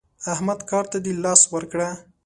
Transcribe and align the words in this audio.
احمده 0.33 0.65
کار 0.71 0.85
ته 0.91 0.97
دې 1.03 1.11
لاس 1.23 1.41
ورکړ؟ 1.53 1.79